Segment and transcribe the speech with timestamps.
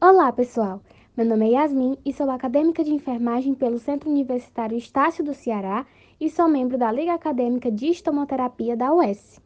[0.00, 0.82] Olá, pessoal.
[1.16, 5.84] Meu nome é Yasmin e sou acadêmica de enfermagem pelo Centro Universitário Estácio do Ceará
[6.20, 9.40] e sou membro da Liga Acadêmica de Estomoterapia da UES.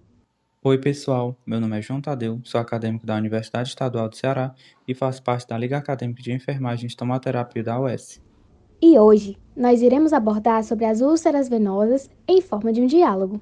[0.63, 1.37] Oi, pessoal.
[1.47, 4.55] Meu nome é João Tadeu, sou acadêmico da Universidade Estadual do Ceará
[4.87, 8.23] e faço parte da Liga Acadêmica de Enfermagem e Estomoterapia da UES.
[8.81, 13.41] E hoje nós iremos abordar sobre as úlceras venosas em forma de um diálogo.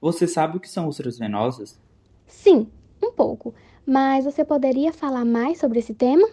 [0.00, 1.80] Você sabe o que são úlceras venosas?
[2.26, 2.68] Sim,
[3.02, 3.54] um pouco,
[3.86, 6.28] mas você poderia falar mais sobre esse tema?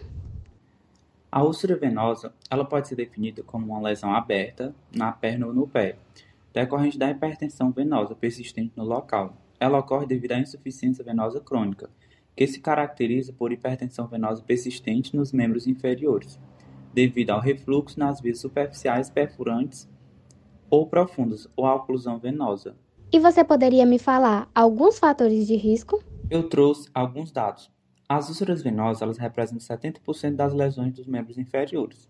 [1.32, 5.66] A úlcera venosa ela pode ser definida como uma lesão aberta na perna ou no
[5.66, 5.96] pé,
[6.52, 9.36] decorrente da hipertensão venosa persistente no local.
[9.60, 11.88] Ela ocorre devido à insuficiência venosa crônica,
[12.34, 16.38] que se caracteriza por hipertensão venosa persistente nos membros inferiores,
[16.92, 19.88] devido ao refluxo nas vias superficiais perfurantes
[20.68, 22.74] ou profundas ou à oclusão venosa.
[23.12, 26.02] E você poderia me falar alguns fatores de risco?
[26.30, 27.68] Eu trouxe alguns dados.
[28.08, 32.08] As úlceras venosas elas representam 70% das lesões dos membros inferiores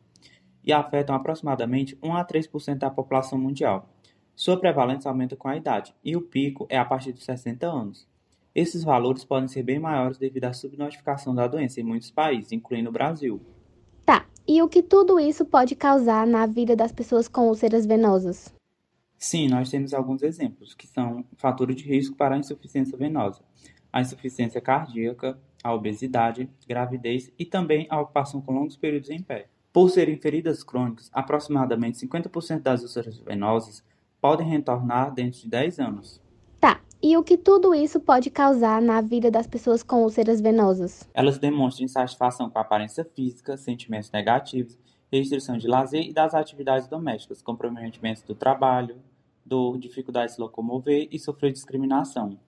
[0.62, 3.88] e afetam aproximadamente 1 a 3% da população mundial.
[4.36, 8.06] Sua prevalência aumenta com a idade e o pico é a partir dos 60 anos.
[8.54, 12.90] Esses valores podem ser bem maiores devido à subnotificação da doença em muitos países, incluindo
[12.90, 13.40] o Brasil.
[14.04, 18.54] Tá, e o que tudo isso pode causar na vida das pessoas com úlceras venosas?
[19.16, 23.42] Sim, nós temos alguns exemplos, que são fatores de risco para a insuficiência venosa.
[23.92, 29.48] A insuficiência cardíaca, a obesidade, gravidez e também a ocupação com longos períodos em pé.
[29.72, 33.84] Por serem feridas crônicas, aproximadamente 50% das úlceras venosas
[34.20, 36.20] podem retornar dentro de 10 anos.
[36.60, 41.08] Tá, e o que tudo isso pode causar na vida das pessoas com úlceras venosas?
[41.14, 44.78] Elas demonstram insatisfação com a aparência física, sentimentos negativos,
[45.10, 48.96] restrição de lazer e das atividades domésticas, comprometimento do trabalho,
[49.44, 52.38] dor, dificuldade de se locomover e sofrer discriminação.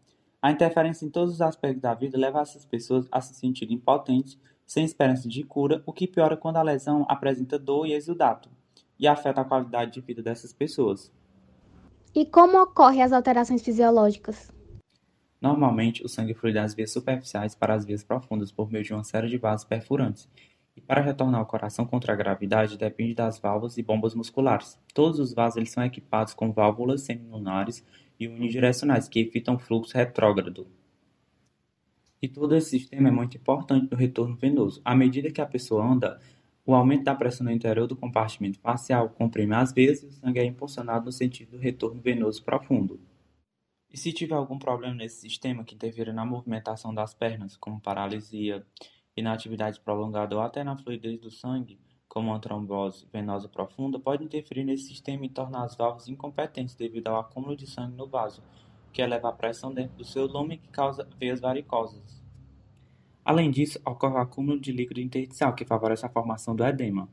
[0.42, 4.36] A interferência em todos os aspectos da vida leva essas pessoas a se sentirem impotentes,
[4.66, 8.50] sem esperança de cura, o que piora quando a lesão apresenta dor e exudato,
[8.98, 11.12] e afeta a qualidade de vida dessas pessoas.
[12.12, 14.50] E como ocorrem as alterações fisiológicas?
[15.40, 19.04] Normalmente, o sangue flui das vias superficiais para as vias profundas por meio de uma
[19.04, 20.28] série de vasos perfurantes.
[20.76, 24.76] E para retornar ao coração contra a gravidade depende das válvulas e bombas musculares.
[24.92, 27.84] Todos os vasos eles são equipados com válvulas semilunares
[28.18, 30.66] e unidirecionais, que evitam fluxo retrógrado.
[32.20, 34.80] E todo esse sistema é muito importante no retorno venoso.
[34.84, 36.20] À medida que a pessoa anda,
[36.64, 40.38] o aumento da pressão no interior do compartimento facial comprime as veias e o sangue
[40.38, 43.00] é impulsionado no sentido do retorno venoso profundo.
[43.90, 48.64] E se tiver algum problema nesse sistema que interfira na movimentação das pernas, como paralisia,
[49.16, 51.78] inatividade prolongada ou até na fluidez do sangue,
[52.12, 57.08] como uma trombose venosa profunda, pode interferir nesse sistema e tornar as válvulas incompetentes devido
[57.08, 58.42] ao acúmulo de sangue no vaso,
[58.92, 62.22] que eleva a pressão dentro do seu lume e que causa veias varicosas.
[63.24, 67.08] Além disso, ocorre o acúmulo de líquido intersticial, que favorece a formação do edema.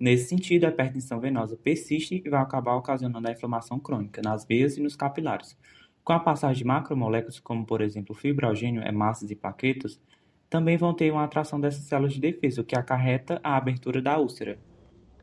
[0.00, 4.78] Nesse sentido, a hipertensão venosa persiste e vai acabar ocasionando a inflamação crônica nas veias
[4.78, 5.58] e nos capilares.
[6.02, 10.00] Com a passagem de macromoléculas, como por exemplo fibrogênio, hemácias e plaquetas,
[10.48, 14.18] também vão ter uma atração dessas células de defesa, o que acarreta a abertura da
[14.18, 14.58] úlcera.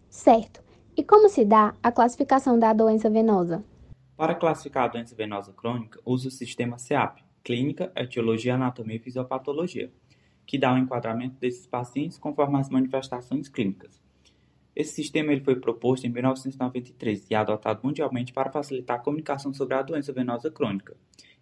[0.10, 0.64] Certo.
[0.96, 3.64] E como se dá a classificação da doença venosa?
[4.16, 9.92] Para classificar a doença venosa crônica, usa o sistema CEAP, Clínica, Etiologia, Anatomia e Fisiopatologia,
[10.46, 14.02] que dá o um enquadramento desses pacientes conforme as manifestações clínicas.
[14.76, 19.54] Esse sistema ele foi proposto em 1993 e é adotado mundialmente para facilitar a comunicação
[19.54, 20.96] sobre a doença venosa crônica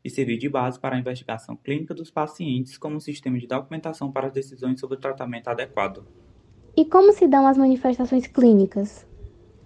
[0.03, 4.11] e servir de base para a investigação clínica dos pacientes como um sistema de documentação
[4.11, 6.05] para as decisões sobre o tratamento adequado.
[6.75, 9.07] E como se dão as manifestações clínicas?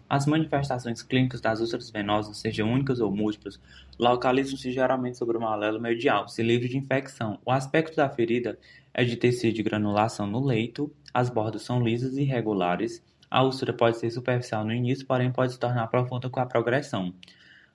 [0.10, 3.60] As manifestações clínicas das úlceras venosas, sejam únicas ou múltiplas,
[4.00, 7.40] localizam-se geralmente sobre uma alelo medial, se livre de infecção.
[7.46, 8.58] O aspecto da ferida
[8.94, 13.74] é de tecido de granulação no leito, as bordas são lisas e irregulares, a úlcera
[13.74, 17.14] pode ser superficial no início, porém pode se tornar profunda com a progressão.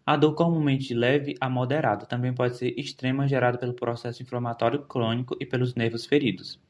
[0.04, 5.36] A dor comumente leve a moderada também pode ser extrema gerada pelo processo inflamatório crônico
[5.38, 6.60] e pelos nervos feridos.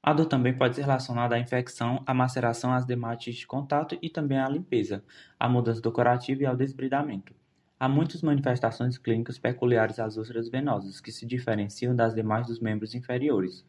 [0.00, 4.08] A dor também pode ser relacionada à infecção, à maceração, às dermatites de contato e
[4.08, 5.02] também à limpeza,
[5.38, 7.34] à mudança decorativa e ao desbridamento.
[7.78, 12.94] Há muitas manifestações clínicas peculiares às úlceras venosas, que se diferenciam das demais dos membros
[12.94, 13.66] inferiores.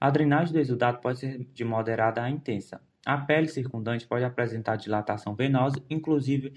[0.00, 2.80] A drenagem do exudado pode ser de moderada a intensa.
[3.04, 6.54] A pele circundante pode apresentar dilatação venosa, inclusive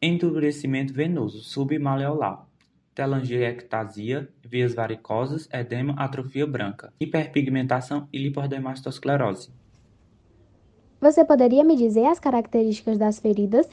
[0.00, 2.46] endurecimento venoso submaleolar,
[2.94, 9.50] telangiectasia, vias varicosas, edema, atrofia branca, hiperpigmentação e lipodermatosclerose.
[11.00, 13.68] Você poderia me dizer as características das feridas?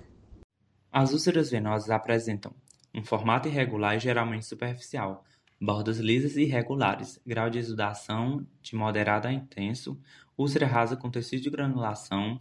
[0.92, 2.54] As úlceras venosas apresentam
[2.94, 5.24] um formato irregular e geralmente superficial,
[5.60, 9.98] bordas lisas e irregulares, grau de exudação de moderado a intenso,
[10.38, 12.38] úlcera rasa com tecido de granulação,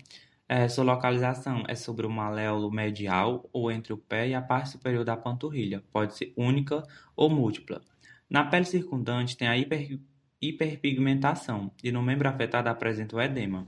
[0.51, 4.71] é, sua localização é sobre o maléolo medial ou entre o pé e a parte
[4.71, 6.83] superior da panturrilha, pode ser única
[7.15, 7.81] ou múltipla.
[8.29, 10.01] Na pele circundante tem a hiper,
[10.43, 13.65] hiperpigmentação e no membro afetado apresenta o edema.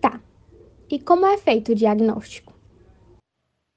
[0.00, 0.18] Tá.
[0.90, 2.58] E como é feito o diagnóstico?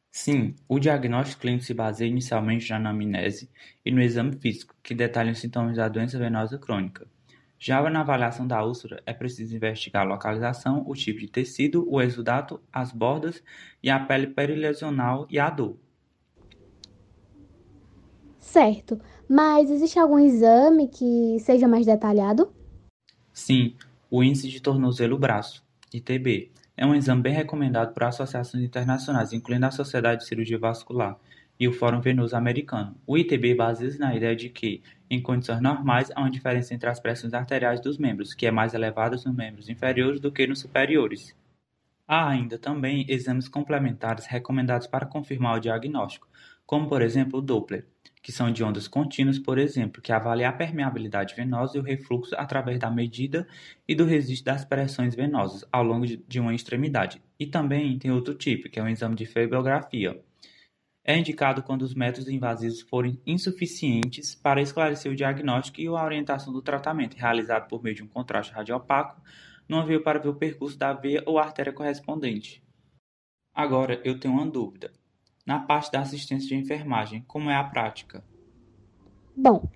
[0.10, 3.50] Sim, o diagnóstico clínico se baseia inicialmente na anamnese
[3.84, 7.06] e no exame físico, que detalha os sintomas da doença venosa crônica.
[7.65, 12.01] Já na avaliação da úlcera, é preciso investigar a localização, o tipo de tecido, o
[12.01, 13.42] exudato, as bordas
[13.81, 15.77] e a pele perilesional e a dor.
[18.38, 19.00] Certo,
[19.30, 22.54] mas existe algum exame que seja mais detalhado?
[23.31, 23.77] Sim,
[24.12, 25.63] o índice de tornozelo-braço,
[25.94, 31.18] ITB, é um exame bem recomendado por associações internacionais, incluindo a Sociedade de Cirurgia Vascular
[31.60, 32.96] e o Fórum Venoso Americano.
[33.06, 37.00] O ITB baseia-se na ideia de que, em condições normais, há uma diferença entre as
[37.00, 41.36] pressões arteriais dos membros, que é mais elevada nos membros inferiores do que nos superiores.
[42.08, 46.28] Há ainda também exames complementares recomendados para confirmar o diagnóstico,
[46.66, 47.86] como por exemplo o Doppler,
[48.22, 52.36] que são de ondas contínuas, por exemplo, que avalia a permeabilidade venosa e o refluxo
[52.36, 53.48] através da medida
[53.88, 57.22] e do registro das pressões venosas ao longo de uma extremidade.
[57.40, 60.22] E também tem outro tipo, que é o exame de fibrografia.
[61.06, 66.54] É indicado quando os métodos invasivos forem insuficientes para esclarecer o diagnóstico e a orientação
[66.54, 69.22] do tratamento, realizado por meio de um contraste radiopaco,
[69.68, 72.64] numa veia para ver o percurso da veia ou artéria correspondente.
[73.54, 74.92] Agora, eu tenho uma dúvida.
[75.46, 78.24] Na parte da assistência de enfermagem, como é a prática?
[79.36, 79.70] Bom,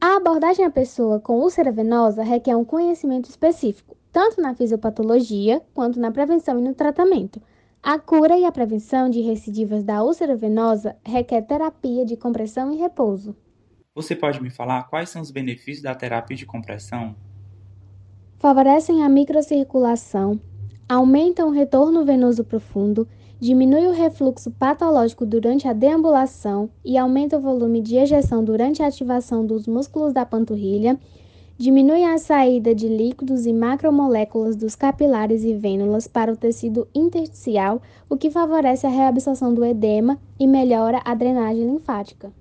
[0.00, 5.98] a abordagem à pessoa com úlcera venosa requer um conhecimento específico, tanto na fisiopatologia quanto
[5.98, 7.42] na prevenção e no tratamento.
[7.82, 12.76] A cura e a prevenção de recidivas da úlcera venosa requer terapia de compressão e
[12.76, 13.36] repouso.
[13.94, 17.14] Você pode me falar quais são os benefícios da terapia de compressão?
[18.36, 20.40] Favorecem a microcirculação,
[20.88, 23.08] aumentam o retorno venoso profundo,
[23.40, 28.86] diminui o refluxo patológico durante a deambulação e aumenta o volume de ejeção durante a
[28.88, 30.98] ativação dos músculos da panturrilha,
[31.58, 37.82] diminui a saída de líquidos e macromoléculas dos capilares e vênulas para o tecido intersticial,
[38.08, 42.32] o que favorece a reabsorção do edema e melhora a drenagem linfática.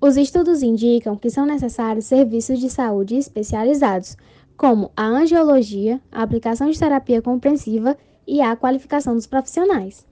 [0.00, 4.16] Os estudos indicam que são necessários serviços de saúde especializados,
[4.56, 10.04] como a angiologia, a aplicação de terapia comprensiva e a qualificação dos profissionais.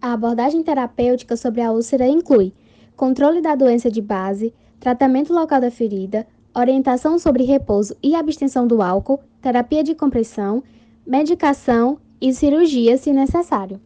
[0.00, 2.52] A abordagem terapêutica sobre a úlcera inclui
[2.94, 8.82] controle da doença de base, tratamento local da ferida, orientação sobre repouso e abstenção do
[8.82, 10.62] álcool, terapia de compressão,
[11.06, 13.80] medicação e cirurgia se necessário.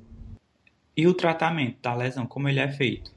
[0.96, 3.12] E o tratamento da lesão, como ele é feito?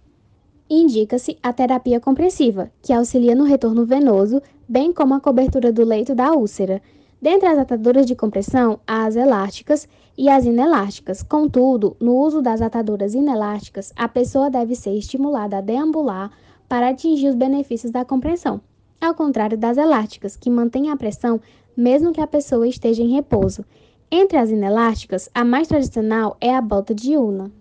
[0.69, 6.15] Indica-se a terapia compressiva, que auxilia no retorno venoso, bem como a cobertura do leito
[6.15, 6.81] da úlcera.
[7.21, 9.87] Dentre as ataduras de compressão, há as elásticas
[10.17, 11.21] e as inelásticas.
[11.21, 16.31] Contudo, no uso das ataduras inelásticas, a pessoa deve ser estimulada a deambular
[16.67, 18.59] para atingir os benefícios da compressão,
[19.05, 21.39] ao contrário das elásticas, que mantêm a pressão
[21.75, 23.65] mesmo que a pessoa esteja em repouso.
[24.09, 27.51] Entre as inelásticas, a mais tradicional é a bota de una.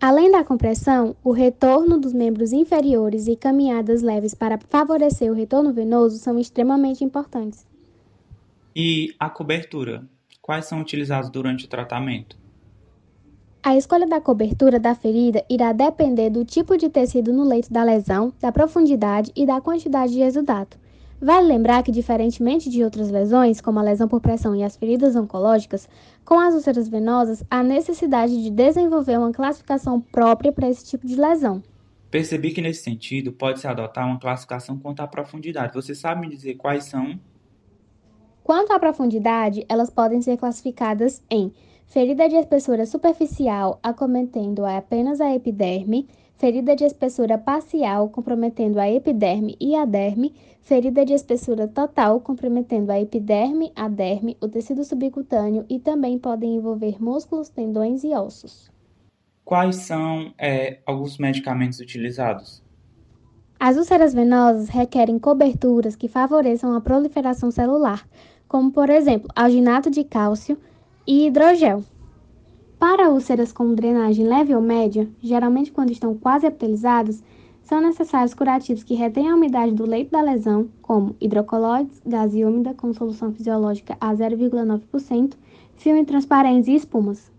[0.00, 5.72] Além da compressão, o retorno dos membros inferiores e caminhadas leves para favorecer o retorno
[5.72, 7.66] venoso são extremamente importantes.
[8.74, 10.04] E a cobertura?
[10.40, 12.36] Quais são utilizados durante o tratamento?
[13.64, 17.84] A escolha da cobertura da ferida irá depender do tipo de tecido no leito da
[17.84, 20.76] lesão, da profundidade e da quantidade de exudato.
[21.20, 25.14] Vale lembrar que, diferentemente de outras lesões, como a lesão por pressão e as feridas
[25.14, 25.88] oncológicas,
[26.24, 31.14] com as úlceras venosas há necessidade de desenvolver uma classificação própria para esse tipo de
[31.14, 31.62] lesão.
[32.10, 35.72] Percebi que, nesse sentido, pode-se adotar uma classificação quanto à profundidade.
[35.72, 37.16] Você sabe me dizer quais são?
[38.42, 41.52] Quanto à profundidade, elas podem ser classificadas em
[41.92, 46.08] ferida de espessura superficial acometendo apenas a epiderme,
[46.38, 52.88] ferida de espessura parcial comprometendo a epiderme e a derme, ferida de espessura total comprometendo
[52.90, 58.72] a epiderme, a derme, o tecido subcutâneo e também podem envolver músculos, tendões e ossos.
[59.44, 62.62] Quais são é, alguns medicamentos utilizados?
[63.60, 68.08] As úlceras venosas requerem coberturas que favoreçam a proliferação celular,
[68.48, 70.56] como por exemplo alginato de cálcio
[71.06, 71.82] e hidrogel.
[72.78, 77.22] Para úlceras com drenagem leve ou média, geralmente quando estão quase epitelizadas,
[77.62, 82.74] são necessários curativos que retêm a umidade do leito da lesão, como hidrocolóides, gase úmida
[82.74, 85.34] com solução fisiológica a 0,9%,
[85.76, 87.30] filme transparentes e espumas.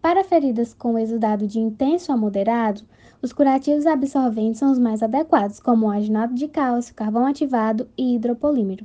[0.00, 2.82] Para feridas com exudado de intenso a moderado,
[3.24, 8.14] Os curativos absorventes são os mais adequados, como o aginato de cálcio, carvão ativado e
[8.14, 8.84] hidropolímero.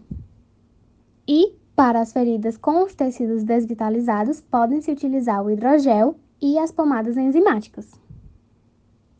[1.28, 7.16] E, para as feridas com os tecidos desvitalizados, podem-se utilizar o hidrogel e as pomadas
[7.16, 7.90] enzimáticas.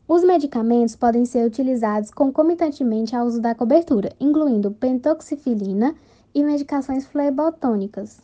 [0.06, 5.94] Os medicamentos podem ser utilizados concomitantemente ao uso da cobertura, incluindo pentoxifilina
[6.34, 8.20] e medicações flebotônicas.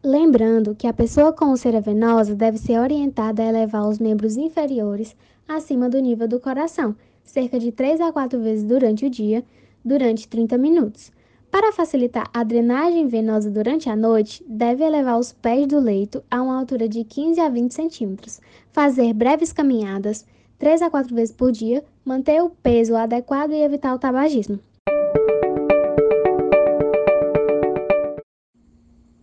[0.00, 5.16] Lembrando que a pessoa com úlcera venosa deve ser orientada a elevar os membros inferiores
[5.48, 9.44] acima do nível do coração, cerca de 3 a 4 vezes durante o dia,
[9.84, 11.10] durante 30 minutos.
[11.50, 16.40] Para facilitar a drenagem venosa durante a noite, deve elevar os pés do leito a
[16.40, 18.40] uma altura de 15 a 20 centímetros,
[18.70, 20.24] fazer breves caminhadas,
[20.56, 24.60] três a quatro vezes por dia, manter o peso adequado e evitar o tabagismo.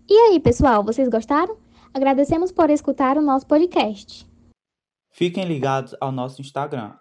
[0.09, 1.55] E aí, pessoal, vocês gostaram?
[1.93, 4.27] Agradecemos por escutar o nosso podcast.
[5.09, 6.93] Fiquem ligados ao nosso Instagram,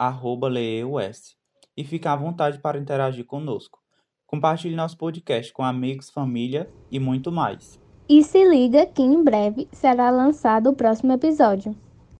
[0.51, 1.37] leeus,
[1.77, 3.86] e fiquem à vontade para interagir conosco.
[4.27, 7.81] Compartilhe nosso podcast com amigos, família e muito mais.
[8.09, 11.75] E se liga que em breve será lançado o próximo episódio.